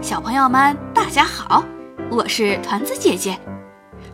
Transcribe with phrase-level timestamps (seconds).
[0.00, 1.64] 小朋友们，大家好，
[2.10, 3.38] 我是团子姐姐。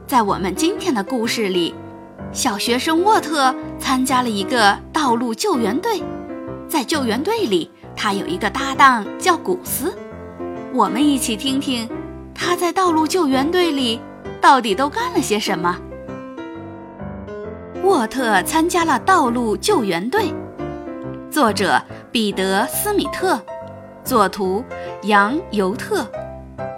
[0.06, 1.74] 在我们今天的故事里，
[2.32, 6.02] 小学生沃特参加了一个道路救援队。
[6.68, 9.96] 在救援队里，他有一个搭档叫古斯。
[10.72, 11.88] 我们一起听听
[12.34, 14.00] 他在道路救援队里
[14.40, 15.78] 到底都干了些什么。
[17.82, 20.32] 沃特参加了道路救援队。
[21.30, 23.40] 作者：彼得·斯米特。
[24.02, 24.62] 作图
[25.04, 26.06] 杨尤特，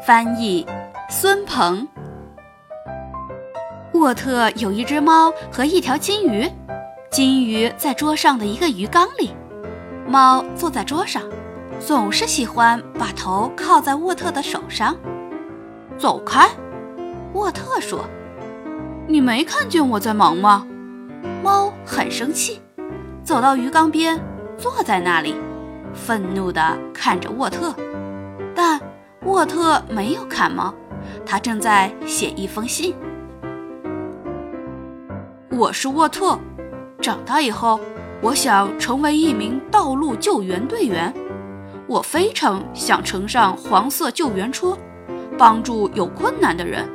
[0.04, 0.66] 翻译
[1.08, 1.86] 孙鹏。
[3.92, 6.50] 沃特有一只猫和一条金鱼，
[7.08, 9.30] 金鱼在桌上的一个鱼缸里，
[10.08, 11.22] 猫坐在桌上，
[11.78, 14.96] 总是喜欢把头靠在沃特的手上。
[15.96, 16.48] 走开，
[17.32, 18.04] 沃特说
[19.06, 20.66] ：“你没看见我在忙吗？”
[21.44, 22.60] 猫很生气，
[23.22, 24.18] 走到鱼缸边，
[24.58, 25.36] 坐在那里。
[25.94, 27.74] 愤怒地看着沃特，
[28.56, 28.80] 但
[29.24, 30.74] 沃特没有看猫，
[31.26, 32.94] 他正在写一封信。
[35.50, 36.38] 我是沃特，
[37.02, 37.78] 长大以后，
[38.22, 41.12] 我想成为一名道路救援队员。
[41.86, 44.74] 我非常想乘上黄色救援车，
[45.36, 46.88] 帮助有困难的人，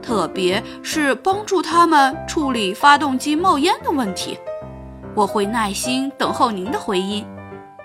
[0.00, 4.38] 特别是帮助他们处理发动机冒烟的问题。
[5.14, 7.22] 我会耐心等候您的回音。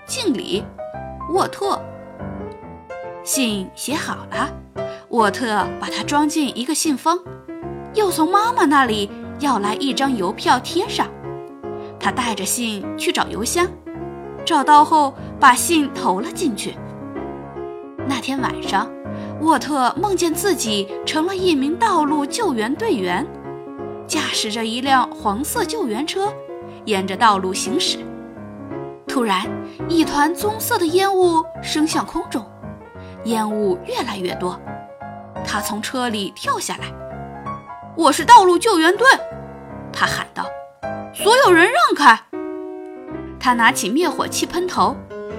[0.06, 0.64] 敬礼，
[1.34, 1.78] 沃特。
[3.22, 4.50] 信写好了，
[5.10, 7.18] 沃特把它装进一个信封，
[7.94, 11.06] 又从妈妈那里要来一张邮票贴上。
[11.98, 13.68] 他带着信去找邮箱，
[14.44, 16.74] 找到后把信投了进去。
[18.08, 18.90] 那天晚上，
[19.40, 23.26] 沃特梦见自己成了一名道路救援队员，
[24.06, 26.32] 驾驶着一辆黄色救援车，
[26.86, 27.98] 沿着道路行驶。
[29.06, 29.46] 突然，
[29.88, 32.44] 一团棕色的烟雾升向空中，
[33.24, 34.60] 烟雾越来越多。
[35.44, 36.92] 他从车里跳下来。
[37.96, 39.06] “我是道路救援队！”
[39.92, 40.44] 他喊道
[41.12, 42.18] ，“所有人让开！”
[43.40, 44.94] 他拿起灭火器喷头，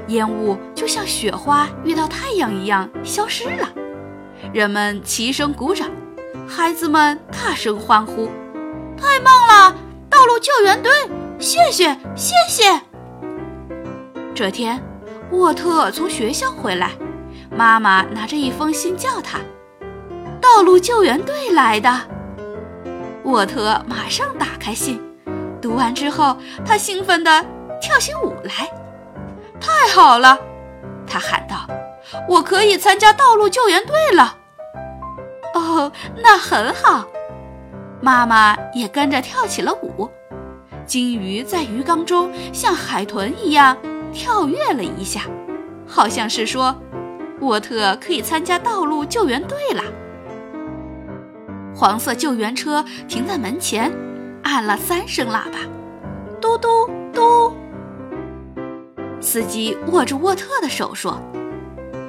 [0.07, 3.69] 烟雾就像雪花遇到太阳一样消失了。
[4.51, 5.89] 人们齐声鼓掌，
[6.47, 8.27] 孩子们大声欢呼
[8.97, 9.75] ：“太棒了！
[10.09, 10.91] 道路救援队，
[11.39, 12.81] 谢谢，谢谢！”
[14.35, 14.83] 这天，
[15.31, 16.91] 沃特从学校回来，
[17.51, 19.39] 妈妈拿着一封信叫他
[20.41, 22.01] ：“道路救援队来的。”
[23.23, 24.99] 沃特马上打开信，
[25.61, 27.45] 读完之后，他兴奋地
[27.81, 28.69] 跳起舞来。
[29.59, 30.39] “太好了！”
[31.05, 31.67] 他喊道
[32.27, 34.37] ，“我可以参加道路救援队了。”
[35.53, 35.91] 哦，
[36.23, 37.05] 那很好。
[37.99, 40.09] 妈妈也跟着跳起了舞。
[40.85, 43.77] 金鱼在鱼缸中像海豚一样。
[44.13, 45.21] 跳跃了一下，
[45.87, 46.75] 好像是说，
[47.41, 49.83] 沃特可以参加道路救援队了。
[51.75, 53.91] 黄色救援车停在门前，
[54.43, 55.57] 按了三声喇叭，
[56.39, 56.67] 嘟嘟
[57.11, 57.53] 嘟。
[59.19, 61.19] 司机握着沃特的手说：“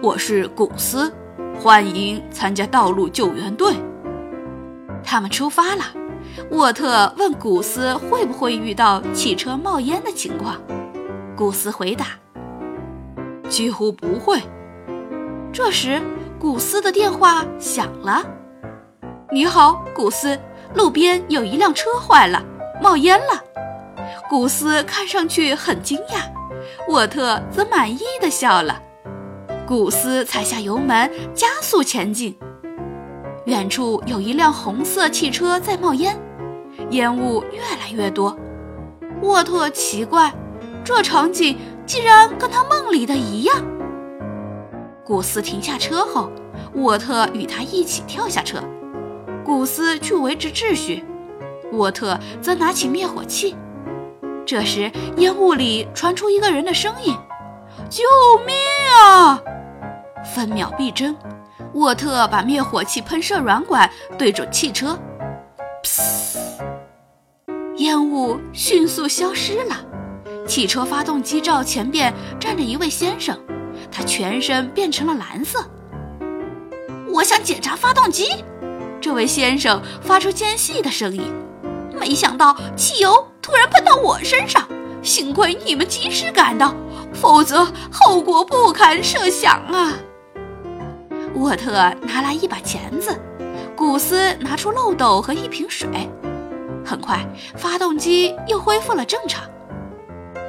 [0.02, 1.12] 我是古斯，
[1.58, 3.74] 欢迎参加道路救援队。”
[5.02, 5.84] 他们出发了。
[6.50, 10.56] 沃特问古斯会不会遇到汽车冒烟的情况。
[11.36, 12.06] 古斯回答
[13.48, 14.40] ：“几乎不会。”
[15.52, 16.00] 这时，
[16.38, 18.24] 古斯的电话响了。
[19.30, 20.38] “你好，古斯，
[20.74, 22.42] 路边有一辆车坏了，
[22.80, 23.44] 冒烟了。”
[24.30, 26.30] 古斯看上去很惊讶，
[26.88, 28.80] 沃特则满意的笑了。
[29.66, 32.34] 古斯踩下油门，加速前进。
[33.44, 36.18] 远处有一辆红色汽车在冒烟，
[36.90, 38.34] 烟雾越来越多。
[39.20, 40.32] 沃特奇怪。
[40.84, 43.54] 这场景竟然跟他梦里的一样。
[45.04, 46.30] 古斯停下车后，
[46.74, 48.62] 沃特与他一起跳下车。
[49.44, 51.04] 古斯去维持秩序，
[51.72, 53.56] 沃特则拿起灭火器。
[54.46, 57.16] 这时，烟雾里传出一个人的声音
[57.90, 58.04] ：“救
[58.46, 58.54] 命
[58.94, 59.42] 啊！”
[60.24, 61.16] 分秒必争，
[61.74, 64.96] 沃特把灭火器喷射软管对准汽车，
[65.82, 66.38] 噗！
[67.76, 69.84] 烟雾迅速消失了。
[70.46, 73.36] 汽车发动机罩前边站着一位先生，
[73.92, 75.62] 他全身变成了蓝色。
[77.12, 78.42] 我想检查发动机，
[79.00, 81.22] 这位先生发出尖细的声音。
[82.00, 84.66] 没想到汽油突然喷到我身上，
[85.02, 86.74] 幸亏你们及时赶到，
[87.12, 89.92] 否则后果不堪设想啊！
[91.34, 91.72] 沃特
[92.02, 93.16] 拿来一把钳子，
[93.76, 95.88] 古斯拿出漏斗和一瓶水。
[96.84, 97.24] 很快，
[97.56, 99.44] 发动机又恢复了正常。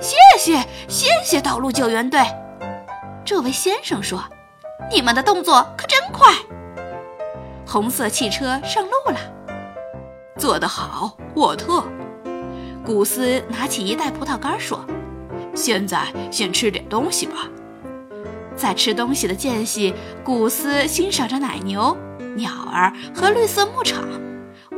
[0.02, 2.20] 谢谢，谢谢道路救援队。
[3.26, 4.22] 这位先生说
[4.92, 6.34] ：“你们的动作可真快。
[7.66, 9.18] 红色汽车上路了，
[10.38, 11.84] 做得好，沃特。
[12.86, 14.86] 古斯拿起一袋葡萄干说
[15.56, 17.48] ：“现在先吃点东西吧。”
[18.58, 19.94] 在吃东西的间隙，
[20.24, 21.96] 古斯欣赏着奶牛、
[22.36, 24.04] 鸟儿和绿色牧场。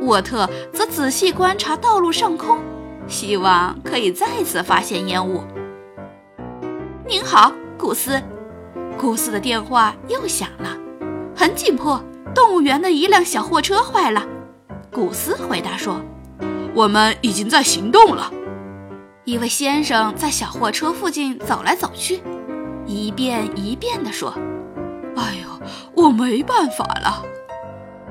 [0.02, 2.60] 沃特则仔细观察道路上空，
[3.08, 5.42] 希望可以再次发现烟雾。
[7.06, 8.22] 您好，古斯。
[8.98, 10.76] 古斯的电话又响了，
[11.34, 12.02] 很紧迫。
[12.34, 14.26] 动物园的一辆小货车坏了。
[14.92, 16.00] 古斯回答说
[16.74, 18.30] ：“我们已经在行动了。”
[19.24, 22.22] 一位先生在小货车附近走来走去。
[22.84, 24.34] 一遍一遍地说
[25.16, 27.22] ：“哎呦，我没办法了。”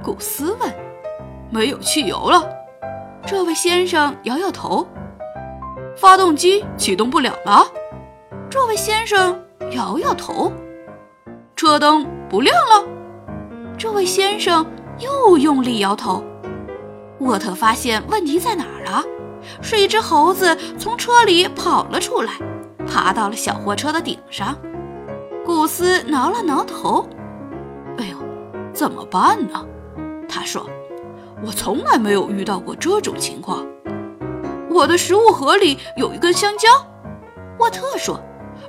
[0.04, 0.74] 古斯问
[1.52, 2.50] ：“没有汽油了？”
[3.28, 4.88] 这位先生摇摇头
[5.96, 7.64] ：“发动机启动不了了。”
[8.50, 9.40] 这位先生
[9.72, 10.52] 摇摇头
[11.56, 12.86] ：“车灯不亮了。”
[13.78, 14.66] 这位先生
[15.00, 16.24] 又用力摇头。
[17.20, 19.04] 沃特发现问题在哪儿了，
[19.62, 22.34] 是一只猴子从车里跑了出来。
[22.88, 24.56] 爬到了小货车的顶上，
[25.44, 27.08] 古斯挠了挠头。
[27.98, 28.18] “哎呦，
[28.74, 29.66] 怎么办呢？”
[30.30, 30.70] 他说
[31.44, 33.66] ，“我从来没有遇到过这种情况。”
[34.70, 36.70] 我的食物盒里有一根香蕉，
[37.58, 38.20] 沃特说：“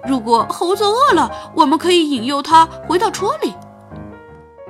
[0.06, 3.54] 如果猴子饿了，我们可以引诱它回到车里。”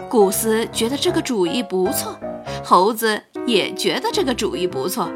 [0.09, 2.17] 古斯觉得这个主意不错，
[2.65, 5.09] 猴子也觉得这个主意不错，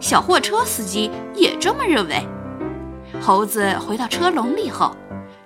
[0.00, 2.26] 小货车司机也这么认为。
[3.20, 4.96] 猴子回到车笼里后，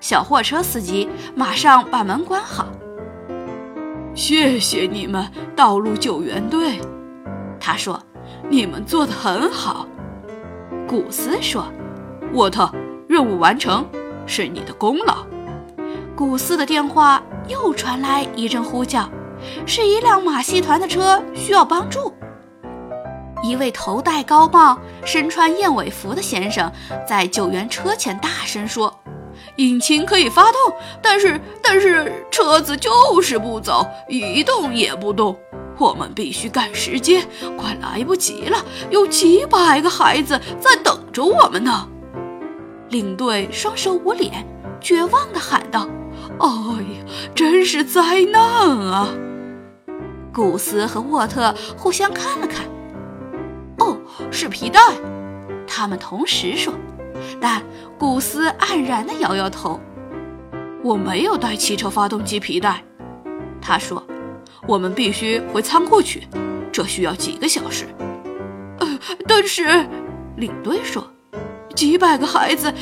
[0.00, 2.68] 小货车司机马上把门关好。
[4.14, 6.80] 谢谢你们，道路救援队，
[7.60, 8.00] 他说
[8.48, 9.86] ：“你们做得很好。”
[10.88, 11.66] 古斯说
[12.32, 12.70] ：“沃特，
[13.08, 13.84] 任务完成，
[14.26, 15.26] 是你的功劳。”
[16.16, 19.08] 古斯的电话又传来一阵呼叫，
[19.66, 22.12] 是一辆马戏团的车需要帮助。
[23.42, 26.72] 一位头戴高帽、身穿燕尾服的先生
[27.06, 28.92] 在救援车前大声说
[29.56, 30.58] ：“引擎可以发动，
[31.02, 35.36] 但是但是车子就是不走，一动也不动。
[35.78, 37.26] 我们必须赶时间，
[37.58, 38.64] 快来不及了！
[38.88, 41.86] 有几百个孩子在等着我们呢。”
[42.88, 44.46] 领队双手捂脸，
[44.80, 45.88] 绝望地喊道
[46.38, 47.04] ：“哎呀，
[47.34, 49.08] 真是灾难啊！”
[50.32, 52.66] 古斯和沃特互相看了看。
[53.78, 53.98] 哦，
[54.30, 54.80] 是皮带，
[55.66, 56.74] 他们同时说。
[57.40, 57.62] 但
[57.98, 59.80] 古斯黯然地摇摇头
[60.84, 62.84] ：“我没有带汽车发动机皮带。”
[63.60, 64.06] 他说
[64.68, 66.28] ：“我们必须回仓库去，
[66.70, 67.86] 这需要几个小时。”
[68.78, 69.64] 呃，但是，
[70.36, 71.02] 领队说
[71.76, 72.74] ：“几百个孩子，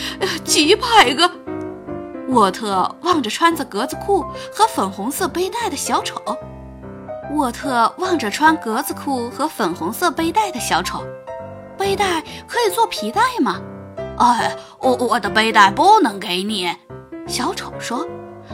[0.44, 1.30] 几百个。”
[2.28, 6.18] 沃特望着穿着格子裤和粉红色背带的小丑。
[7.32, 11.02] 沃特望着穿格子裤和粉红色背带的小丑，
[11.76, 13.60] 背带可以做皮带吗？
[14.18, 16.70] 哎，我我的背带不能给你。
[17.26, 18.06] 小丑说：“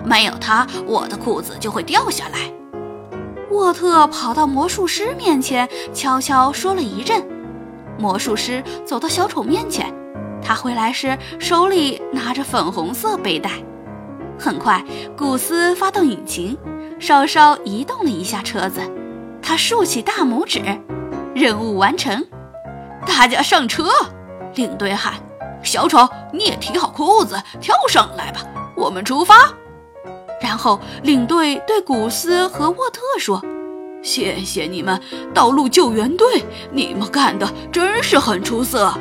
[0.04, 2.50] 没有它，我的裤子就会掉下来。”
[3.50, 7.22] 沃特跑到魔术师面前，悄悄说了一阵。
[7.98, 9.92] 魔术师走到小丑面前，
[10.50, 13.52] 他回来时手里拿着粉红色背带。
[14.37, 14.85] 很快，
[15.16, 16.59] 古斯发动引擎。
[16.99, 18.80] 稍稍移动了一下车子，
[19.40, 20.61] 他竖起大拇指，
[21.37, 22.26] 任务完成。
[23.07, 23.90] 大家上车，
[24.57, 25.14] 领队喊
[25.62, 28.40] ：“小丑，你也提好裤子，跳上来吧，
[28.75, 29.54] 我们出发。”
[30.42, 33.40] 然后领队对古斯和沃特说
[34.02, 35.00] ：“谢谢你们，
[35.33, 36.26] 道路救援队，
[36.73, 38.92] 你们干的真是很出色。”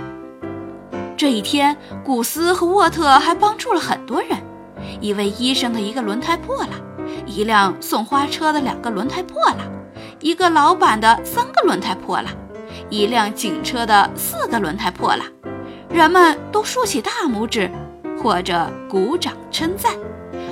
[1.19, 4.29] 这一天，古斯和沃特还帮助了很多人。
[5.01, 6.69] 一位医生的一个轮胎破了。
[7.25, 9.57] 一辆送花车的两个轮胎破了，
[10.21, 12.29] 一个老板的三个轮胎破了，
[12.89, 15.25] 一辆警车的四个轮胎破了。
[15.89, 17.69] 人们都竖起大拇指，
[18.23, 19.91] 或者鼓掌称赞。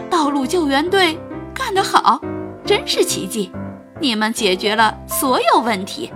[0.09, 1.17] 道路救援队
[1.53, 2.19] 干得好，
[2.65, 3.53] 真是奇迹！
[4.01, 6.11] 你们解决了所有问题。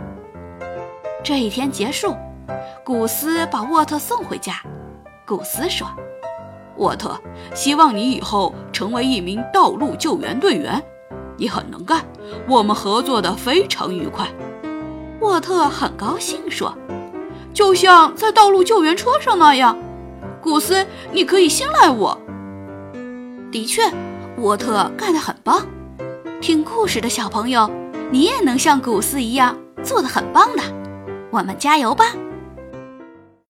[1.23, 2.17] 这一天结束，
[2.83, 4.53] 古斯把沃特送回家。
[5.25, 5.87] 古斯说。
[6.77, 7.19] 沃特，
[7.53, 10.81] 希望你以后成为一名道路救援队员。
[11.37, 12.03] 你很能干，
[12.47, 14.27] 我们合作的非常愉快。
[15.19, 16.75] 沃特很高兴说
[17.53, 19.77] ：“就像在道路救援车上那样。”
[20.41, 22.17] 古斯，你可以信赖我。
[23.51, 23.83] 的确，
[24.37, 25.67] 沃特干得很棒。
[26.39, 27.69] 听故事的小朋友，
[28.09, 30.63] 你也能像古斯一样做得很棒的。
[31.29, 32.05] 我们加油吧！